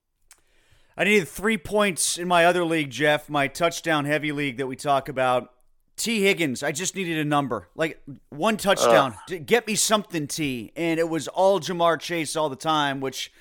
I 0.96 1.04
needed 1.04 1.28
three 1.28 1.58
points 1.58 2.18
in 2.18 2.28
my 2.28 2.46
other 2.46 2.64
league, 2.64 2.90
Jeff, 2.90 3.30
my 3.30 3.48
touchdown 3.48 4.06
heavy 4.06 4.32
league 4.32 4.58
that 4.58 4.68
we 4.68 4.76
talk 4.76 5.10
about. 5.10 5.52
Tee 5.96 6.22
Higgins, 6.22 6.62
I 6.62 6.72
just 6.72 6.96
needed 6.96 7.18
a 7.18 7.26
number, 7.26 7.70
like 7.76 8.00
one 8.30 8.58
touchdown. 8.58 9.16
D- 9.28 9.40
Get 9.40 9.66
me 9.66 9.74
something, 9.74 10.28
T. 10.28 10.72
And 10.76 11.00
it 11.00 11.10
was 11.10 11.28
all 11.28 11.60
Ja'Marr 11.60 12.00
Chase 12.00 12.36
all 12.36 12.50
the 12.50 12.56
time, 12.56 13.00
which 13.00 13.32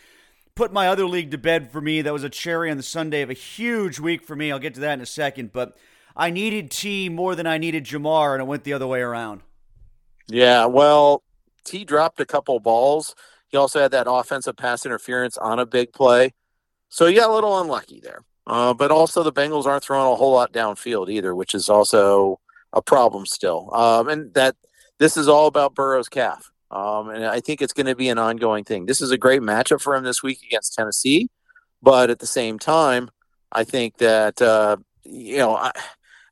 put 0.54 0.72
my 0.72 0.88
other 0.88 1.06
league 1.06 1.30
to 1.32 1.38
bed 1.38 1.70
for 1.70 1.82
me. 1.82 2.00
That 2.00 2.14
was 2.14 2.24
a 2.24 2.30
cherry 2.30 2.70
on 2.70 2.78
the 2.78 2.82
Sunday 2.82 3.20
of 3.20 3.28
a 3.28 3.34
huge 3.34 4.00
week 4.00 4.24
for 4.24 4.34
me. 4.34 4.50
I'll 4.50 4.58
get 4.58 4.72
to 4.74 4.80
that 4.80 4.94
in 4.94 5.00
a 5.02 5.06
second. 5.06 5.52
But 5.52 5.76
I 6.16 6.30
needed 6.30 6.70
T 6.70 7.08
more 7.08 7.34
than 7.34 7.46
I 7.46 7.58
needed 7.58 7.84
Ja'Marr, 7.84 8.32
and 8.34 8.40
it 8.40 8.46
went 8.46 8.64
the 8.64 8.72
other 8.72 8.86
way 8.86 9.00
around. 9.00 9.42
Yeah, 10.28 10.64
well, 10.64 11.22
T 11.64 11.84
dropped 11.84 12.20
a 12.20 12.26
couple 12.26 12.58
balls. 12.58 13.14
He 13.48 13.56
also 13.56 13.80
had 13.80 13.90
that 13.92 14.10
offensive 14.10 14.56
pass 14.56 14.86
interference 14.86 15.36
on 15.36 15.58
a 15.58 15.66
big 15.66 15.92
play. 15.92 16.32
So 16.88 17.06
you 17.06 17.20
got 17.20 17.30
a 17.30 17.34
little 17.34 17.60
unlucky 17.60 18.00
there. 18.00 18.22
Uh, 18.46 18.72
but 18.72 18.90
also 18.90 19.22
the 19.22 19.32
Bengals 19.32 19.66
aren't 19.66 19.82
throwing 19.82 20.12
a 20.12 20.16
whole 20.16 20.32
lot 20.32 20.52
downfield 20.52 21.10
either, 21.10 21.34
which 21.34 21.54
is 21.54 21.68
also 21.68 22.38
a 22.72 22.80
problem 22.80 23.26
still. 23.26 23.74
Um, 23.74 24.08
and 24.08 24.34
that 24.34 24.54
this 24.98 25.16
is 25.16 25.28
all 25.28 25.46
about 25.46 25.74
Burrow's 25.74 26.08
calf. 26.08 26.50
Um, 26.70 27.10
and 27.10 27.24
I 27.24 27.40
think 27.40 27.60
it's 27.60 27.72
going 27.72 27.86
to 27.86 27.96
be 27.96 28.08
an 28.08 28.18
ongoing 28.18 28.64
thing. 28.64 28.86
This 28.86 29.00
is 29.00 29.10
a 29.10 29.18
great 29.18 29.42
matchup 29.42 29.80
for 29.80 29.94
him 29.94 30.04
this 30.04 30.22
week 30.22 30.40
against 30.46 30.74
Tennessee. 30.74 31.28
But 31.82 32.08
at 32.08 32.20
the 32.20 32.26
same 32.26 32.58
time, 32.58 33.10
I 33.52 33.64
think 33.64 33.98
that, 33.98 34.40
uh, 34.40 34.76
you 35.04 35.38
know, 35.38 35.56
I, 35.56 35.72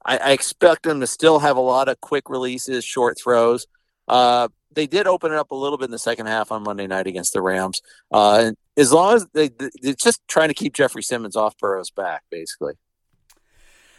I, 0.05 0.19
I 0.19 0.31
expect 0.33 0.83
them 0.85 1.01
to 1.01 1.07
still 1.07 1.39
have 1.39 1.57
a 1.57 1.61
lot 1.61 1.89
of 1.89 2.01
quick 2.01 2.29
releases, 2.29 2.85
short 2.85 3.19
throws. 3.19 3.67
Uh, 4.07 4.49
they 4.73 4.87
did 4.87 5.07
open 5.07 5.33
it 5.33 5.39
up 5.39 5.51
a 5.51 5.55
little 5.55 5.79
bit 5.79 5.85
in 5.87 5.91
the 5.91 5.99
second 5.99 6.27
half 6.27 6.51
on 6.53 6.63
Monday 6.63 6.87
night 6.87 7.07
against 7.07 7.33
the 7.33 7.41
Rams. 7.41 7.81
Uh, 8.13 8.39
and 8.47 8.57
as 8.77 8.93
long 8.93 9.15
as 9.15 9.27
they, 9.33 9.49
they're 9.81 9.95
just 9.95 10.21
trying 10.29 10.49
to 10.49 10.55
keep 10.55 10.75
Jeffrey 10.75 11.03
Simmons 11.03 11.37
off 11.37 11.57
Burrow's 11.59 11.91
back, 11.91 12.23
basically. 12.31 12.75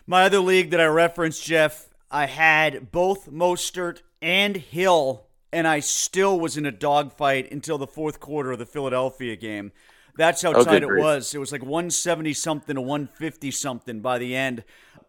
My 0.06 0.24
other 0.26 0.40
league 0.40 0.72
that 0.72 0.82
I 0.82 0.86
referenced, 0.86 1.44
Jeff, 1.44 1.90
I 2.12 2.28
had 2.28 2.92
both 2.92 3.32
Mostert 3.32 4.02
and 4.22 4.56
Hill, 4.58 5.26
and 5.52 5.68
I 5.68 5.80
still 5.80 6.40
was 6.40 6.58
in 6.58 6.66
a 6.66 6.72
dogfight 6.72 7.52
until 7.52 7.78
the 7.78 7.88
fourth 7.88 8.20
quarter 8.20 8.52
of 8.52 8.60
the 8.60 8.66
Philadelphia 8.66 9.36
game. 9.36 9.72
That's 10.18 10.42
how 10.42 10.54
Oh, 10.54 10.64
tight 10.64 10.84
it 10.84 10.88
grief. 10.90 11.04
was. 11.04 11.34
It 11.34 11.40
was 11.40 11.52
like 11.52 11.62
170 11.64 12.34
something 12.34 12.76
to 12.76 12.82
150 12.82 13.52
something 13.52 14.02
by 14.02 14.18
the 14.18 14.36
end. 14.36 14.64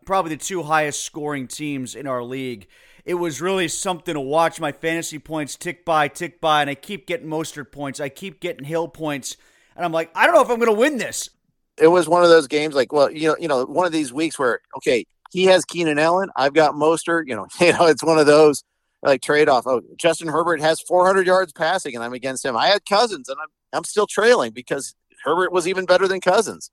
Probably 0.07 0.37
the 0.37 0.43
two 0.43 0.63
highest 0.63 1.05
scoring 1.05 1.49
teams 1.49 1.95
in 1.95 2.07
our 2.07 2.23
league. 2.23 2.69
It 3.05 3.15
was 3.15 3.41
really 3.41 3.69
something 3.69 4.15
to 4.15 4.21
watch. 4.21 4.59
My 4.61 4.73
fantasy 4.73 5.19
points 5.19 5.57
tick 5.57 5.85
by, 5.85 6.09
tick 6.09 6.41
by, 6.41 6.63
and 6.63 6.71
I 6.71 6.75
keep 6.75 7.07
getting 7.07 7.27
Mostert 7.27 7.71
points. 7.71 8.01
I 8.01 8.09
keep 8.09 8.41
getting 8.41 8.65
Hill 8.65 8.89
points. 8.89 9.37
And 9.75 9.85
I'm 9.85 9.93
like, 9.93 10.11
I 10.15 10.25
don't 10.25 10.35
know 10.35 10.43
if 10.43 10.49
I'm 10.49 10.59
going 10.59 10.73
to 10.73 10.81
win 10.81 10.97
this. 10.97 11.29
It 11.77 11.89
was 11.89 12.09
one 12.09 12.23
of 12.23 12.31
those 12.31 12.47
games 12.47 12.75
like, 12.75 12.93
well, 12.93 13.11
you 13.11 13.29
know, 13.29 13.37
you 13.39 13.49
know, 13.49 13.67
one 13.67 13.85
of 13.85 13.93
these 13.93 14.13
weeks 14.13 14.39
where 14.39 14.61
okay, 14.79 15.05
he 15.31 15.45
has 15.45 15.65
Keenan 15.65 15.99
Allen, 15.99 16.31
I've 16.37 16.55
got 16.55 16.75
Mostert. 16.75 17.25
You 17.27 17.37
know, 17.37 17.47
you 17.61 17.73
know, 17.73 17.87
it's 17.87 18.03
one 18.03 18.19
of 18.19 18.27
those 18.27 18.65
like 19.03 19.23
trade 19.23 19.49
off. 19.49 19.67
Oh, 19.67 19.83
Justin 19.97 20.29
Herbert 20.29 20.61
has 20.61 20.81
400 20.81 21.27
yards 21.27 21.53
passing, 21.53 21.95
and 21.95 22.03
I'm 22.03 22.13
against 22.13 22.45
him. 22.45 22.57
I 22.57 22.69
had 22.69 22.87
Cousins, 22.87 23.29
and 23.29 23.37
I'm 23.41 23.49
I'm 23.73 23.85
still 23.85 24.07
trailing 24.07 24.53
because 24.53 24.95
Herbert 25.25 25.53
was 25.53 25.69
even 25.69 25.85
better 25.85 26.09
than 26.09 26.21
Cousins. 26.21 26.71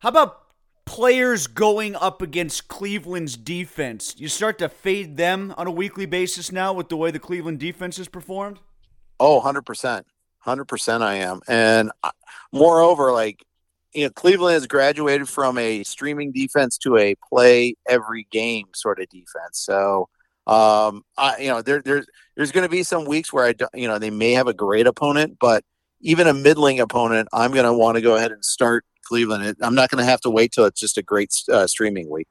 How 0.00 0.10
about 0.10 0.45
players 0.86 1.46
going 1.46 1.94
up 1.96 2.22
against 2.22 2.68
Cleveland's 2.68 3.36
defense? 3.36 4.14
You 4.16 4.28
start 4.28 4.58
to 4.60 4.68
fade 4.70 5.18
them 5.18 5.52
on 5.58 5.66
a 5.66 5.70
weekly 5.70 6.06
basis 6.06 6.50
now 6.50 6.72
with 6.72 6.88
the 6.88 6.96
way 6.96 7.10
the 7.10 7.18
Cleveland 7.18 7.60
defense 7.60 7.98
has 7.98 8.08
performed? 8.08 8.60
Oh, 9.20 9.42
100%. 9.42 10.04
100% 10.46 11.02
I 11.02 11.14
am. 11.16 11.40
And 11.48 11.90
uh, 12.02 12.12
moreover, 12.52 13.12
like, 13.12 13.44
you 13.92 14.04
know, 14.04 14.10
Cleveland 14.10 14.54
has 14.54 14.66
graduated 14.66 15.28
from 15.28 15.58
a 15.58 15.82
streaming 15.82 16.32
defense 16.32 16.78
to 16.78 16.96
a 16.96 17.14
play 17.28 17.74
every 17.88 18.26
game 18.30 18.66
sort 18.74 19.00
of 19.00 19.08
defense. 19.08 19.58
So, 19.58 20.08
um, 20.46 21.02
I, 21.18 21.38
you 21.38 21.48
know, 21.48 21.62
there, 21.62 21.82
there's, 21.82 22.06
there's 22.36 22.52
going 22.52 22.64
to 22.64 22.70
be 22.70 22.82
some 22.82 23.04
weeks 23.04 23.32
where 23.32 23.44
I, 23.44 23.52
don't, 23.52 23.70
you 23.74 23.88
know, 23.88 23.98
they 23.98 24.10
may 24.10 24.32
have 24.32 24.46
a 24.46 24.54
great 24.54 24.86
opponent, 24.86 25.38
but 25.40 25.64
even 26.00 26.28
a 26.28 26.34
middling 26.34 26.78
opponent, 26.78 27.28
I'm 27.32 27.52
going 27.52 27.64
to 27.64 27.72
want 27.72 27.96
to 27.96 28.02
go 28.02 28.16
ahead 28.16 28.32
and 28.32 28.44
start 28.44 28.84
Cleveland. 29.06 29.56
I'm 29.60 29.74
not 29.74 29.90
going 29.90 30.04
to 30.04 30.10
have 30.10 30.20
to 30.22 30.30
wait 30.30 30.52
till 30.52 30.64
it's 30.64 30.80
just 30.80 30.98
a 30.98 31.02
great 31.02 31.34
uh, 31.52 31.66
streaming 31.66 32.10
week. 32.10 32.26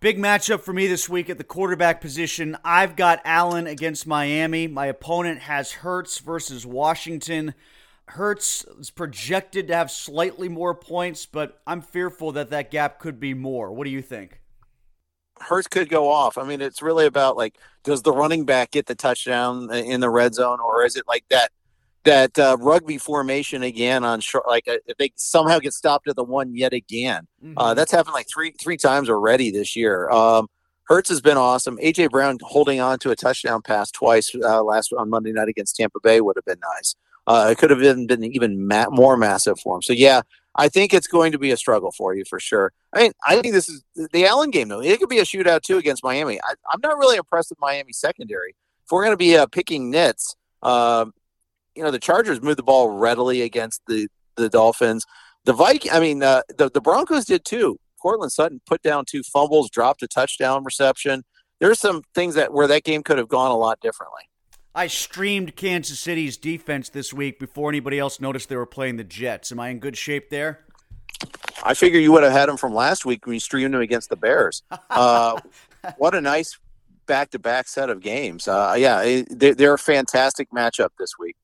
Big 0.00 0.18
matchup 0.18 0.60
for 0.60 0.72
me 0.72 0.88
this 0.88 1.08
week 1.08 1.30
at 1.30 1.38
the 1.38 1.44
quarterback 1.44 2.00
position. 2.00 2.56
I've 2.64 2.96
got 2.96 3.20
Allen 3.24 3.68
against 3.68 4.06
Miami. 4.06 4.66
My 4.66 4.86
opponent 4.86 5.38
has 5.40 5.70
Hurts 5.70 6.18
versus 6.18 6.66
Washington. 6.66 7.54
Hurts 8.06 8.64
is 8.80 8.90
projected 8.90 9.68
to 9.68 9.76
have 9.76 9.90
slightly 9.90 10.48
more 10.48 10.74
points, 10.74 11.24
but 11.24 11.62
I'm 11.68 11.80
fearful 11.80 12.32
that 12.32 12.50
that 12.50 12.72
gap 12.72 12.98
could 12.98 13.20
be 13.20 13.32
more. 13.32 13.72
What 13.72 13.84
do 13.84 13.90
you 13.90 14.02
think? 14.02 14.40
Hurts 15.38 15.68
could 15.68 15.88
go 15.88 16.10
off. 16.10 16.36
I 16.36 16.42
mean, 16.42 16.60
it's 16.60 16.82
really 16.82 17.06
about 17.06 17.36
like, 17.36 17.56
does 17.84 18.02
the 18.02 18.12
running 18.12 18.44
back 18.44 18.72
get 18.72 18.86
the 18.86 18.96
touchdown 18.96 19.72
in 19.72 20.00
the 20.00 20.10
red 20.10 20.34
zone, 20.34 20.58
or 20.60 20.84
is 20.84 20.96
it 20.96 21.04
like 21.06 21.24
that 21.30 21.52
that 22.04 22.38
uh, 22.38 22.56
rugby 22.60 22.98
formation 22.98 23.62
again 23.62 24.04
on 24.04 24.20
short? 24.20 24.46
Like, 24.48 24.66
uh, 24.68 24.76
if 24.86 24.96
they 24.98 25.12
somehow 25.16 25.58
get 25.58 25.72
stopped 25.72 26.08
at 26.08 26.16
the 26.16 26.24
one 26.24 26.54
yet 26.54 26.72
again, 26.72 27.26
Mm-hmm. 27.44 27.58
uh, 27.58 27.74
that's 27.74 27.90
happened 27.90 28.14
like 28.14 28.28
three 28.32 28.52
three 28.52 28.76
times 28.76 29.10
already 29.10 29.50
this 29.50 29.74
year. 29.74 30.08
Um, 30.10 30.46
Hurts 30.84 31.08
has 31.08 31.20
been 31.20 31.36
awesome. 31.36 31.76
AJ 31.78 32.10
Brown 32.10 32.38
holding 32.42 32.80
on 32.80 32.98
to 33.00 33.10
a 33.10 33.16
touchdown 33.16 33.62
pass 33.62 33.90
twice 33.90 34.32
uh, 34.34 34.62
last 34.62 34.92
on 34.92 35.10
Monday 35.10 35.32
night 35.32 35.48
against 35.48 35.74
Tampa 35.76 35.98
Bay 36.02 36.20
would 36.20 36.36
have 36.36 36.44
been 36.44 36.60
nice. 36.76 36.94
Uh, 37.26 37.48
it 37.50 37.58
could 37.58 37.70
have 37.70 37.78
been, 37.78 38.06
been 38.06 38.24
even 38.24 38.66
ma- 38.66 38.90
more 38.90 39.16
massive 39.16 39.58
for 39.60 39.76
him. 39.76 39.82
So 39.82 39.92
yeah, 39.92 40.22
I 40.56 40.68
think 40.68 40.92
it's 40.92 41.06
going 41.06 41.32
to 41.32 41.38
be 41.38 41.50
a 41.52 41.56
struggle 41.56 41.92
for 41.92 42.14
you 42.14 42.24
for 42.28 42.38
sure. 42.40 42.72
I 42.92 43.02
mean, 43.02 43.12
I 43.26 43.40
think 43.40 43.54
this 43.54 43.68
is 43.68 43.82
the 44.12 44.26
Allen 44.26 44.50
game 44.50 44.68
though. 44.68 44.82
It 44.82 44.98
could 45.00 45.08
be 45.08 45.18
a 45.20 45.24
shootout 45.24 45.62
too 45.62 45.78
against 45.78 46.04
Miami. 46.04 46.38
I, 46.40 46.54
I'm 46.72 46.80
not 46.82 46.98
really 46.98 47.16
impressed 47.16 47.50
with 47.50 47.60
Miami 47.60 47.92
secondary. 47.92 48.50
If 48.84 48.90
we're 48.90 49.02
going 49.04 49.14
to 49.14 49.16
be 49.16 49.36
uh, 49.36 49.46
picking 49.46 49.90
nits, 49.90 50.34
um, 50.62 51.12
you 51.76 51.82
know, 51.82 51.90
the 51.90 51.98
Chargers 51.98 52.40
moved 52.42 52.58
the 52.58 52.62
ball 52.62 52.88
readily 52.90 53.42
against 53.42 53.80
the 53.86 54.08
the 54.36 54.48
Dolphins. 54.48 55.04
The 55.44 55.52
Viking, 55.52 55.90
I 55.92 56.00
mean, 56.00 56.22
uh, 56.22 56.42
the 56.56 56.70
the 56.70 56.80
Broncos 56.80 57.24
did 57.24 57.44
too. 57.44 57.78
Courtland 58.00 58.32
Sutton 58.32 58.60
put 58.66 58.82
down 58.82 59.04
two 59.06 59.22
fumbles, 59.22 59.70
dropped 59.70 60.02
a 60.02 60.08
touchdown 60.08 60.64
reception. 60.64 61.22
There's 61.60 61.78
some 61.78 62.02
things 62.14 62.34
that 62.34 62.52
where 62.52 62.66
that 62.66 62.82
game 62.84 63.02
could 63.02 63.18
have 63.18 63.28
gone 63.28 63.50
a 63.50 63.56
lot 63.56 63.78
differently. 63.80 64.22
I 64.74 64.86
streamed 64.86 65.54
Kansas 65.54 66.00
City's 66.00 66.36
defense 66.38 66.88
this 66.88 67.12
week 67.12 67.38
before 67.38 67.68
anybody 67.68 67.98
else 67.98 68.20
noticed 68.20 68.48
they 68.48 68.56
were 68.56 68.64
playing 68.66 68.96
the 68.96 69.04
Jets. 69.04 69.52
Am 69.52 69.60
I 69.60 69.68
in 69.68 69.78
good 69.78 69.96
shape 69.98 70.30
there? 70.30 70.64
I 71.62 71.74
figure 71.74 72.00
you 72.00 72.10
would 72.12 72.22
have 72.22 72.32
had 72.32 72.48
them 72.48 72.56
from 72.56 72.74
last 72.74 73.04
week 73.04 73.26
when 73.26 73.34
you 73.34 73.40
streamed 73.40 73.74
them 73.74 73.82
against 73.82 74.08
the 74.08 74.16
Bears. 74.16 74.62
Uh, 74.90 75.38
what 75.98 76.14
a 76.14 76.20
nice 76.20 76.58
back-to-back 77.06 77.68
set 77.68 77.90
of 77.90 78.00
games. 78.00 78.48
Uh, 78.48 78.74
yeah, 78.78 79.02
it- 79.02 79.38
they're, 79.38 79.54
they're 79.54 79.74
a 79.74 79.78
fantastic 79.78 80.50
matchup 80.50 80.88
this 80.98 81.12
week. 81.18 81.36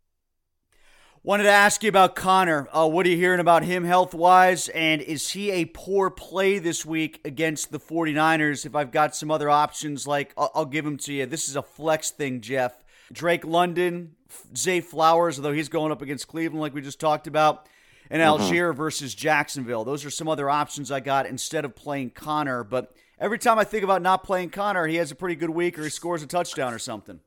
Wanted 1.24 1.44
to 1.44 1.50
ask 1.50 1.82
you 1.82 1.88
about 1.88 2.14
Connor. 2.14 2.68
Uh, 2.72 2.88
what 2.88 3.04
are 3.04 3.08
you 3.08 3.16
hearing 3.16 3.40
about 3.40 3.64
him 3.64 3.84
health 3.84 4.14
wise? 4.14 4.68
And 4.68 5.02
is 5.02 5.30
he 5.30 5.50
a 5.50 5.64
poor 5.64 6.10
play 6.10 6.60
this 6.60 6.86
week 6.86 7.20
against 7.24 7.72
the 7.72 7.80
49ers? 7.80 8.64
If 8.64 8.76
I've 8.76 8.92
got 8.92 9.16
some 9.16 9.30
other 9.30 9.50
options, 9.50 10.06
like 10.06 10.32
I'll, 10.38 10.52
I'll 10.54 10.64
give 10.64 10.84
them 10.84 10.96
to 10.98 11.12
you. 11.12 11.26
This 11.26 11.48
is 11.48 11.56
a 11.56 11.62
flex 11.62 12.12
thing, 12.12 12.40
Jeff. 12.40 12.84
Drake 13.12 13.44
London, 13.44 14.14
Zay 14.56 14.80
Flowers, 14.80 15.38
although 15.38 15.52
he's 15.52 15.68
going 15.68 15.90
up 15.90 16.02
against 16.02 16.28
Cleveland, 16.28 16.60
like 16.60 16.72
we 16.72 16.82
just 16.82 17.00
talked 17.00 17.26
about, 17.26 17.66
and 18.10 18.22
Allgeier 18.22 18.74
versus 18.74 19.12
Jacksonville. 19.12 19.84
Those 19.84 20.04
are 20.04 20.10
some 20.10 20.28
other 20.28 20.48
options 20.48 20.92
I 20.92 21.00
got 21.00 21.26
instead 21.26 21.64
of 21.64 21.74
playing 21.74 22.10
Connor. 22.10 22.62
But 22.62 22.94
every 23.18 23.38
time 23.38 23.58
I 23.58 23.64
think 23.64 23.82
about 23.82 24.02
not 24.02 24.22
playing 24.22 24.50
Connor, 24.50 24.86
he 24.86 24.96
has 24.96 25.10
a 25.10 25.16
pretty 25.16 25.34
good 25.34 25.50
week 25.50 25.78
or 25.78 25.82
he 25.82 25.90
scores 25.90 26.22
a 26.22 26.26
touchdown 26.28 26.72
or 26.72 26.78
something. 26.78 27.20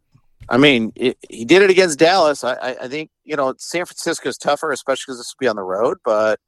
I 0.49 0.57
mean, 0.57 0.91
it, 0.95 1.17
he 1.29 1.45
did 1.45 1.61
it 1.61 1.69
against 1.69 1.99
Dallas. 1.99 2.43
I, 2.43 2.53
I, 2.53 2.69
I 2.83 2.87
think 2.87 3.09
you 3.23 3.35
know 3.35 3.53
San 3.57 3.85
Francisco's 3.85 4.37
tougher, 4.37 4.71
especially 4.71 5.11
because 5.11 5.19
this 5.19 5.33
will 5.33 5.45
be 5.45 5.47
on 5.47 5.55
the 5.55 5.63
road. 5.63 5.97
But 6.03 6.39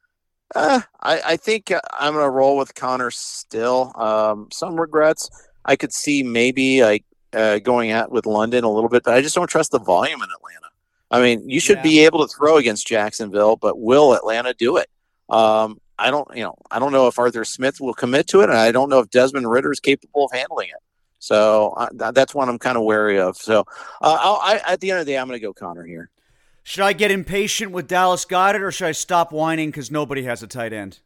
uh, 0.56 0.82
I, 1.02 1.22
I 1.26 1.38
think 1.38 1.72
uh, 1.72 1.80
I'm 1.92 2.14
going 2.14 2.26
to 2.26 2.30
roll 2.30 2.58
with 2.58 2.76
Connor 2.76 3.12
still. 3.12 3.92
Um, 3.96 4.50
some 4.52 4.80
regrets. 4.80 5.30
I 5.66 5.76
could 5.76 5.94
see 5.94 6.24
maybe 6.24 6.84
like 6.84 7.06
uh, 7.34 7.60
going 7.60 7.92
out 7.92 8.12
with 8.12 8.26
London 8.26 8.64
a 8.64 8.72
little 8.72 8.90
bit, 8.90 9.04
but 9.04 9.14
I 9.14 9.22
just 9.22 9.36
don't 9.36 9.48
trust 9.48 9.72
the 9.72 9.80
volume 9.80 10.22
in 10.22 10.30
Atlanta. 10.30 10.68
I 11.10 11.22
mean, 11.22 11.50
you 11.50 11.60
should 11.60 11.78
Yeah. 11.78 11.84
be 11.84 12.00
able 12.06 12.28
to 12.28 12.34
throw 12.34 12.58
against 12.58 12.88
Jacksonville, 12.88 13.56
but 13.56 13.80
will 13.80 14.14
Atlanta 14.14 14.54
do 14.54 14.78
it? 14.78 14.90
Um, 15.30 15.80
I 15.98 16.12
don't, 16.12 16.28
you 16.36 16.44
know, 16.44 16.56
I 16.70 16.80
don't 16.80 16.92
know 16.92 17.08
if 17.08 17.18
Arthur 17.18 17.46
Smith 17.46 17.80
will 17.80 17.94
commit 17.94 18.28
to 18.30 18.42
it, 18.42 18.50
and 18.50 18.58
I 18.58 18.72
don't 18.72 18.90
know 18.90 19.00
if 19.00 19.10
Desmond 19.10 19.50
Ridder 19.50 19.72
is 19.72 19.80
capable 19.80 20.26
of 20.26 20.32
handling 20.34 20.70
it. 20.70 20.82
So 21.24 21.74
uh, 21.78 21.88
th- 21.98 22.14
that's 22.14 22.36
one 22.36 22.50
I'm 22.50 22.60
kind 22.60 22.78
of 22.78 22.84
wary 22.84 23.18
of. 23.18 23.38
So 23.38 23.62
uh, 24.02 24.18
I'll, 24.20 24.40
I, 24.44 24.62
at 24.68 24.82
the 24.82 24.92
end 24.92 25.00
of 25.00 25.06
the 25.06 25.14
day, 25.14 25.18
I'm 25.18 25.26
going 25.26 25.40
to 25.40 25.42
go 25.42 25.54
Connor 25.54 25.86
here. 25.86 26.10
Should 26.64 26.84
I 26.84 26.92
get 26.92 27.12
impatient 27.12 27.72
with 27.72 27.88
Dallas 27.88 28.26
Goedert 28.26 28.60
or 28.60 28.74
should 28.74 28.88
I 28.88 28.92
stop 28.92 29.32
whining 29.32 29.70
because 29.70 29.90
nobody 29.90 30.24
has 30.24 30.44
a 30.44 30.48
tight 30.48 30.74
end? 30.74 31.00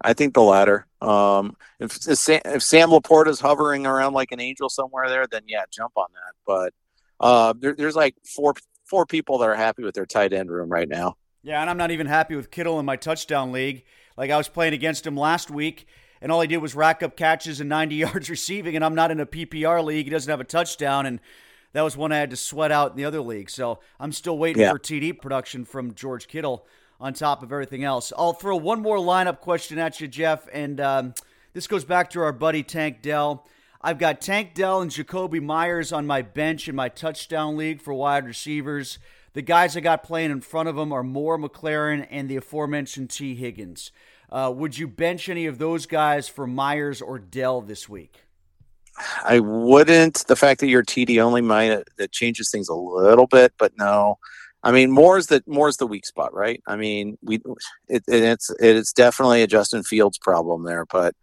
I 0.00 0.12
think 0.12 0.34
the 0.34 0.42
latter. 0.42 0.86
Um, 1.00 1.56
if, 1.80 1.96
if 2.06 2.18
Sam, 2.18 2.40
if 2.44 2.62
Sam 2.62 2.90
Laporta 2.90 3.26
is 3.26 3.40
hovering 3.40 3.84
around 3.84 4.12
like 4.12 4.30
an 4.30 4.38
angel 4.38 4.68
somewhere 4.68 5.08
there, 5.08 5.26
then 5.28 5.42
yeah, 5.48 5.64
jump 5.72 5.94
on 5.96 6.06
that. 6.12 6.34
But 6.46 6.72
uh, 7.18 7.52
there, 7.58 7.74
there's 7.74 7.96
like 7.96 8.14
four 8.24 8.54
four 8.84 9.06
people 9.06 9.38
that 9.38 9.48
are 9.48 9.56
happy 9.56 9.82
with 9.82 9.96
their 9.96 10.06
tight 10.06 10.32
end 10.34 10.52
room 10.52 10.68
right 10.68 10.88
now. 10.88 11.16
Yeah, 11.42 11.60
and 11.60 11.68
I'm 11.68 11.78
not 11.78 11.90
even 11.90 12.06
happy 12.06 12.36
with 12.36 12.52
Kittle 12.52 12.78
in 12.78 12.86
my 12.86 12.94
touchdown 12.94 13.50
league. 13.50 13.84
Like 14.16 14.30
I 14.30 14.36
was 14.36 14.48
playing 14.48 14.74
against 14.74 15.04
him 15.04 15.16
last 15.16 15.50
week, 15.50 15.88
and 16.20 16.30
all 16.32 16.40
he 16.40 16.46
did 16.46 16.58
was 16.58 16.74
rack 16.74 17.02
up 17.02 17.16
catches 17.16 17.60
and 17.60 17.68
90 17.68 17.94
yards 18.06 18.30
receiving, 18.30 18.76
and 18.76 18.84
I'm 18.84 18.94
not 18.94 19.10
in 19.10 19.20
a 19.20 19.26
PPR 19.26 19.84
league. 19.84 20.06
He 20.06 20.10
doesn't 20.10 20.30
have 20.30 20.40
a 20.40 20.44
touchdown, 20.44 21.06
and 21.06 21.20
that 21.72 21.82
was 21.82 21.96
one 21.96 22.12
I 22.12 22.18
had 22.18 22.30
to 22.30 22.36
sweat 22.36 22.72
out 22.72 22.92
in 22.92 22.96
the 22.96 23.04
other 23.04 23.20
league. 23.20 23.50
So 23.50 23.80
I'm 24.00 24.12
still 24.12 24.38
waiting 24.38 24.62
Yeah. 24.62 24.72
for 24.72 24.78
TD 24.78 25.12
production 25.20 25.64
from 25.64 25.94
George 25.94 26.26
Kittle 26.28 26.66
on 26.98 27.12
top 27.12 27.42
of 27.42 27.52
everything 27.52 27.84
else. 27.84 28.12
I'll 28.16 28.32
throw 28.32 28.56
one 28.56 28.80
more 28.80 28.96
lineup 28.96 29.40
question 29.40 29.78
at 29.78 30.00
you, 30.00 30.08
Jeff, 30.08 30.48
and 30.52 30.80
um, 30.80 31.14
this 31.52 31.66
goes 31.66 31.84
back 31.84 32.08
to 32.10 32.20
our 32.22 32.32
buddy 32.32 32.62
Tank 32.62 33.02
Dell. 33.02 33.46
I've 33.82 33.98
got 33.98 34.20
Tank 34.22 34.54
Dell 34.54 34.80
and 34.80 34.90
Jakobi 34.90 35.40
Meyers 35.42 35.92
on 35.92 36.06
my 36.06 36.22
bench 36.22 36.66
in 36.68 36.74
my 36.74 36.88
touchdown 36.88 37.56
league 37.56 37.80
for 37.82 37.92
wide 37.92 38.24
receivers. 38.26 38.98
The 39.36 39.42
guys 39.42 39.76
I 39.76 39.80
got 39.80 40.02
playing 40.02 40.30
in 40.30 40.40
front 40.40 40.70
of 40.70 40.76
them 40.76 40.94
are 40.94 41.02
Moore, 41.02 41.38
McLaurin, 41.38 42.06
and 42.10 42.26
the 42.26 42.36
aforementioned 42.36 43.10
Tee 43.10 43.34
Higgins. 43.34 43.92
Uh, 44.30 44.50
would 44.56 44.78
you 44.78 44.88
bench 44.88 45.28
any 45.28 45.44
of 45.44 45.58
those 45.58 45.84
guys 45.84 46.26
for 46.26 46.46
Meyers 46.46 47.02
or 47.02 47.18
Dell 47.18 47.60
this 47.60 47.86
week? 47.86 48.22
I 49.22 49.40
wouldn't. 49.40 50.26
The 50.26 50.36
fact 50.36 50.60
that 50.60 50.68
you're 50.68 50.82
TD 50.82 51.22
only 51.22 51.42
might 51.42 51.82
that 51.98 52.12
changes 52.12 52.50
things 52.50 52.70
a 52.70 52.74
little 52.74 53.26
bit, 53.26 53.52
but 53.58 53.76
no. 53.76 54.16
I 54.62 54.72
mean, 54.72 54.90
Moore's 54.90 55.26
the 55.26 55.44
Moore's 55.46 55.76
the 55.76 55.86
weak 55.86 56.06
spot, 56.06 56.32
right? 56.32 56.62
I 56.66 56.76
mean, 56.76 57.18
we 57.20 57.34
it, 57.88 58.04
it, 58.08 58.24
it's 58.24 58.50
it's 58.58 58.94
definitely 58.94 59.42
a 59.42 59.46
Justin 59.46 59.82
Fields 59.82 60.16
problem 60.16 60.64
there, 60.64 60.86
but 60.86 61.14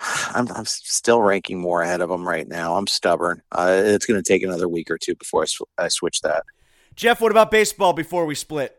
I'm 0.00 0.48
I'm 0.50 0.66
still 0.66 1.22
ranking 1.22 1.60
Moore 1.60 1.82
ahead 1.82 2.00
of 2.00 2.10
him 2.10 2.26
right 2.26 2.48
now. 2.48 2.74
I'm 2.74 2.88
stubborn. 2.88 3.40
Uh, 3.52 3.82
it's 3.84 4.04
going 4.04 4.20
to 4.20 4.28
take 4.28 4.42
another 4.42 4.68
week 4.68 4.90
or 4.90 4.98
two 4.98 5.14
before 5.14 5.42
I, 5.42 5.46
sw- 5.46 5.62
I 5.78 5.86
switch 5.86 6.22
that. 6.22 6.42
Jeff, 6.96 7.20
what 7.20 7.30
about 7.30 7.50
baseball 7.50 7.92
before 7.92 8.26
we 8.26 8.34
split? 8.34 8.76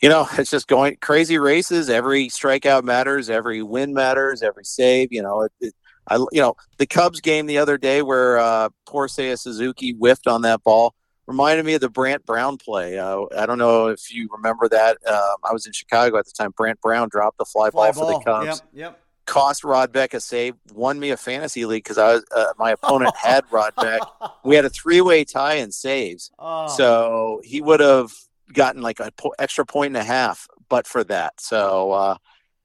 you 0.00 0.08
know, 0.08 0.28
it's 0.38 0.50
just 0.50 0.68
going 0.68 0.96
crazy 1.00 1.38
races. 1.38 1.90
Every 1.90 2.28
strikeout 2.28 2.84
matters. 2.84 3.30
Every 3.30 3.62
win 3.62 3.92
matters. 3.92 4.42
Every 4.42 4.64
save. 4.64 5.12
You 5.12 5.22
know, 5.22 5.42
it, 5.42 5.52
it, 5.60 5.74
I 6.08 6.16
you 6.16 6.40
know 6.40 6.54
the 6.78 6.86
Cubs 6.86 7.20
game 7.20 7.46
the 7.46 7.58
other 7.58 7.78
day 7.78 8.02
where 8.02 8.38
uh, 8.38 8.68
poor 8.86 9.08
Seiya 9.08 9.38
Suzuki 9.38 9.92
whiffed 9.92 10.26
on 10.26 10.42
that 10.42 10.62
ball 10.62 10.94
reminded 11.26 11.66
me 11.66 11.74
of 11.74 11.80
the 11.80 11.90
Brant 11.90 12.24
Brown 12.24 12.56
play. 12.56 12.98
Uh, 12.98 13.24
I 13.36 13.44
don't 13.44 13.58
know 13.58 13.88
if 13.88 14.12
you 14.12 14.28
remember 14.32 14.68
that. 14.68 14.96
Um, 15.06 15.36
I 15.44 15.52
was 15.52 15.66
in 15.66 15.72
Chicago 15.72 16.16
at 16.16 16.24
the 16.24 16.32
time. 16.32 16.52
Brant 16.56 16.80
Brown 16.80 17.08
dropped 17.10 17.38
the 17.38 17.44
fly, 17.44 17.70
Fly 17.70 17.90
ball, 17.90 18.06
for 18.06 18.18
the 18.18 18.24
Cubs. 18.24 18.62
Yep. 18.72 18.80
Yep. 18.80 19.00
Cost 19.28 19.62
Rod 19.62 19.92
Beck 19.92 20.14
a 20.14 20.20
save, 20.20 20.54
won 20.72 20.98
me 20.98 21.10
a 21.10 21.16
fantasy 21.18 21.66
league 21.66 21.84
because 21.84 21.98
I 21.98 22.14
was 22.14 22.24
uh, 22.34 22.46
my 22.58 22.70
opponent 22.72 23.14
had 23.22 23.44
Rod 23.50 23.74
Beck. 23.80 24.00
We 24.42 24.56
had 24.56 24.64
a 24.64 24.70
three 24.70 25.00
way 25.02 25.24
tie 25.24 25.54
in 25.54 25.70
saves, 25.70 26.30
Oh. 26.38 26.66
so 26.68 27.40
he 27.44 27.60
would 27.60 27.80
have 27.80 28.10
gotten 28.54 28.80
like 28.80 28.98
an 29.00 29.10
po- 29.18 29.34
extra 29.38 29.66
point 29.66 29.88
and 29.88 29.98
a 29.98 30.02
half, 30.04 30.48
but 30.70 30.86
for 30.86 31.04
that. 31.04 31.40
So 31.40 31.92
uh, 31.92 32.16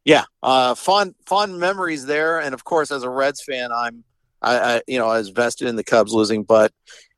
yeah, 0.05 0.23
uh, 0.41 0.73
fond 0.75 1.15
fond 1.25 1.59
memories 1.59 2.05
there, 2.05 2.39
and 2.39 2.53
of 2.53 2.63
course, 2.63 2.91
as 2.91 3.03
a 3.03 3.09
Reds 3.09 3.43
fan, 3.43 3.71
I'm 3.73 4.03
I, 4.41 4.57
I 4.75 4.81
you 4.87 4.97
know 4.99 5.09
I 5.09 5.17
was 5.17 5.29
vested 5.29 5.67
in 5.67 5.75
the 5.75 5.83
Cubs 5.83 6.13
losing, 6.13 6.43
but 6.43 6.71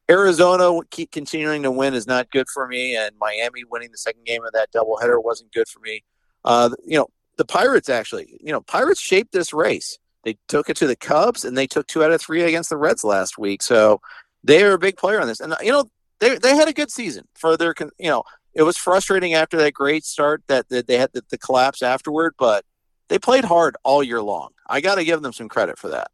Arizona 0.10 0.80
keep 0.92 1.12
continuing 1.12 1.64
to 1.64 1.72
win 1.72 1.94
is 1.94 2.08
not 2.08 2.30
good 2.32 2.48
for 2.54 2.68
me, 2.68 2.96
and 2.96 3.12
Miami 3.20 3.64
winning 3.70 3.92
the 3.92 3.98
second 3.98 4.26
game 4.26 4.44
of 4.44 4.52
that 4.54 4.72
doubleheader 4.72 5.24
wasn't 5.24 5.52
good 5.54 5.68
for 5.68 5.80
me. 5.80 6.04
Uh, 6.44 6.70
you 6.86 6.98
know, 6.98 7.08
the 7.38 7.46
Pirates 7.46 7.90
actually, 7.90 8.38
you 8.42 8.52
know, 8.52 8.62
Pirates 8.62 9.02
shaped 9.02 9.32
this 9.32 9.54
race. 9.54 9.98
They 10.24 10.38
took 10.48 10.70
it 10.70 10.78
to 10.78 10.88
the 10.88 10.96
Cubs, 10.96 11.46
and 11.46 11.58
they 11.58 11.68
took 11.68 11.88
two 11.88 12.04
out 12.04 12.12
of 12.12 12.22
three 12.22 12.42
against 12.44 12.70
the 12.70 12.78
Reds 12.78 13.04
last 13.04 13.38
week. 13.38 13.62
So 13.62 14.02
they 14.44 14.64
are 14.64 14.74
a 14.74 14.80
big 14.80 14.98
player 14.98 15.22
on 15.22 15.28
this, 15.28 15.40
and 15.40 15.54
uh, 15.54 15.58
you 15.62 15.72
know, 15.72 15.86
they 16.20 16.38
they 16.38 16.56
had 16.56 16.68
a 16.68 16.74
good 16.74 16.92
season 16.92 17.28
for 17.36 17.58
their, 17.58 17.74
you 18.00 18.10
know, 18.10 18.24
it 18.54 18.64
was 18.64 18.78
frustrating 18.78 19.34
after 19.34 19.58
that 19.58 19.74
great 19.74 20.06
start 20.06 20.42
that, 20.48 20.70
that 20.70 20.88
they 20.88 20.98
had 20.98 21.12
the, 21.14 21.24
the 21.30 21.38
collapse 21.38 21.82
afterward, 21.82 22.34
but 22.40 22.64
they 23.10 23.20
played 23.20 23.44
hard 23.44 23.76
all 23.84 24.02
year 24.02 24.22
long. 24.22 24.50
I 24.68 24.82
got 24.82 24.96
to 24.96 25.04
give 25.04 25.22
them 25.22 25.34
some 25.34 25.50
credit 25.50 25.78
for 25.78 25.90
that. 25.90 26.10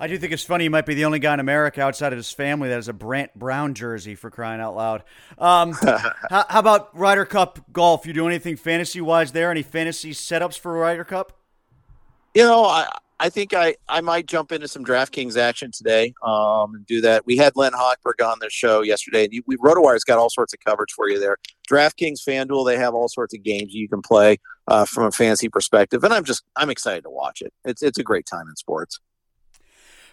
I 0.00 0.06
do 0.06 0.16
think 0.16 0.32
it's 0.32 0.42
funny. 0.42 0.64
You 0.64 0.70
might 0.70 0.86
be 0.86 0.94
the 0.94 1.04
only 1.04 1.18
guy 1.18 1.34
in 1.34 1.40
America 1.40 1.82
outside 1.82 2.14
of 2.14 2.16
his 2.16 2.32
family 2.32 2.70
that 2.70 2.76
has 2.76 2.88
a 2.88 2.94
Brant 2.94 3.34
Brown 3.34 3.74
jersey 3.74 4.14
for 4.14 4.30
crying 4.30 4.60
out 4.60 4.74
loud. 4.74 5.04
Um, 5.36 5.72
how, 5.82 6.46
how 6.48 6.58
about 6.58 6.96
Ryder 6.96 7.26
Cup 7.26 7.60
golf? 7.70 8.06
You 8.06 8.14
do 8.14 8.26
anything 8.26 8.56
fantasy 8.56 9.02
wise 9.02 9.32
there? 9.32 9.50
Any 9.50 9.62
fantasy 9.62 10.12
setups 10.12 10.58
for 10.58 10.72
Ryder 10.72 11.04
Cup? 11.04 11.36
You 12.34 12.44
know, 12.44 12.64
I 12.64 12.88
I 13.20 13.28
think 13.28 13.52
I, 13.52 13.74
I 13.86 14.00
might 14.00 14.24
jump 14.24 14.50
into 14.50 14.66
some 14.66 14.82
DraftKings 14.82 15.36
action 15.36 15.70
today 15.70 16.14
um, 16.22 16.74
and 16.74 16.86
do 16.86 17.02
that. 17.02 17.26
We 17.26 17.36
had 17.36 17.54
Len 17.54 17.72
Hochberg 17.72 18.26
on 18.26 18.38
the 18.40 18.48
show 18.48 18.80
yesterday, 18.80 19.24
and 19.24 19.34
you, 19.34 19.42
we 19.46 19.58
RotoWire's 19.58 20.04
got 20.04 20.18
all 20.18 20.30
sorts 20.30 20.54
of 20.54 20.60
coverage 20.60 20.92
for 20.92 21.10
you 21.10 21.20
there. 21.20 21.36
DraftKings, 21.70 22.24
FanDuel, 22.26 22.64
they 22.64 22.78
have 22.78 22.94
all 22.94 23.08
sorts 23.08 23.34
of 23.34 23.42
games 23.42 23.74
you 23.74 23.90
can 23.90 24.00
play 24.00 24.38
uh, 24.68 24.86
from 24.86 25.04
a 25.04 25.12
fantasy 25.12 25.50
perspective, 25.50 26.02
and 26.02 26.14
I'm 26.14 26.24
just 26.24 26.44
I'm 26.56 26.70
excited 26.70 27.02
to 27.02 27.10
watch 27.10 27.42
it. 27.42 27.52
It's 27.66 27.82
it's 27.82 27.98
a 27.98 28.02
great 28.02 28.24
time 28.24 28.48
in 28.48 28.56
sports. 28.56 28.98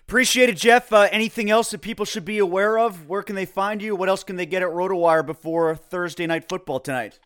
Appreciate 0.08 0.48
it, 0.48 0.56
Jeff. 0.56 0.94
Uh, 0.94 1.10
anything 1.12 1.50
else 1.50 1.72
that 1.72 1.82
people 1.82 2.06
should 2.06 2.24
be 2.24 2.38
aware 2.38 2.80
of? 2.80 3.10
Where 3.10 3.22
can 3.22 3.36
they 3.36 3.46
find 3.46 3.82
you? 3.82 3.94
What 3.94 4.08
else 4.08 4.24
can 4.24 4.38
they 4.38 4.46
get 4.46 4.62
at 4.62 4.70
RotoWire 4.70 5.26
before 5.26 5.76
Thursday 5.76 6.26
night 6.26 6.48
football 6.48 6.80
tonight? 6.80 7.20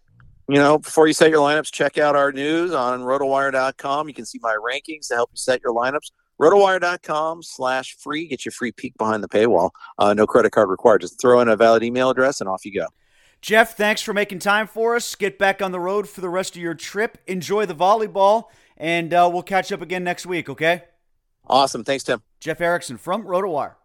You 0.47 0.55
know, 0.55 0.79
before 0.79 1.05
you 1.05 1.13
set 1.13 1.29
your 1.29 1.41
lineups, 1.41 1.71
check 1.71 1.99
out 1.99 2.15
our 2.15 2.31
news 2.31 2.73
on 2.73 3.01
rotowire.com. 3.01 4.07
You 4.07 4.15
can 4.15 4.25
see 4.25 4.39
my 4.41 4.55
rankings 4.55 5.09
to 5.09 5.13
help 5.13 5.29
you 5.31 5.37
set 5.37 5.61
your 5.63 5.75
lineups. 5.75 6.09
Rotowire.com 6.41 7.43
slash 7.43 7.97
free. 7.99 8.27
Get 8.27 8.45
your 8.45 8.51
free 8.51 8.71
peek 8.71 8.97
behind 8.97 9.23
the 9.23 9.29
paywall. 9.29 9.69
Uh, 9.99 10.15
no 10.15 10.25
credit 10.25 10.51
card 10.51 10.67
required. 10.69 11.01
Just 11.01 11.21
throw 11.21 11.39
in 11.39 11.49
a 11.49 11.55
valid 11.55 11.83
email 11.83 12.09
address 12.09 12.41
and 12.41 12.49
off 12.49 12.65
you 12.65 12.73
go. 12.73 12.87
Jeff, 13.43 13.77
thanks 13.77 14.01
for 14.01 14.11
making 14.11 14.39
time 14.39 14.65
for 14.65 14.95
us. 14.95 15.13
Get 15.13 15.37
back 15.37 15.61
on 15.61 15.71
the 15.71 15.79
road 15.79 16.09
for 16.09 16.21
the 16.21 16.29
rest 16.29 16.55
of 16.55 16.63
your 16.63 16.73
trip. 16.73 17.19
Enjoy 17.27 17.67
the 17.67 17.75
volleyball, 17.75 18.45
and 18.75 19.13
uh, 19.13 19.29
we'll 19.31 19.43
catch 19.43 19.71
up 19.71 19.83
again 19.83 20.03
next 20.03 20.25
week, 20.25 20.49
okay? 20.49 20.83
Awesome. 21.51 21.83
Thanks, 21.83 22.03
Tim. 22.03 22.21
Jeff 22.39 22.61
Erickson 22.61 22.97
from 22.97 23.23
RotoWire. 23.25 23.75